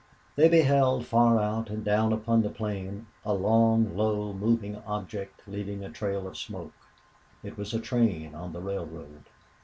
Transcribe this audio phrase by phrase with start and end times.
[0.35, 5.83] They beheld, far out and down upon the plain, a long, low, moving object leaving
[5.85, 6.73] a trail of smoke.
[7.43, 9.25] It was a train on the railroad.